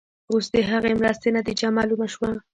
اوس 0.31 0.45
د 0.55 0.57
هغې 0.69 0.91
مرستې 0.99 1.29
نتیجه 1.37 1.67
معلومه 1.77 2.07
شوه. 2.13 2.31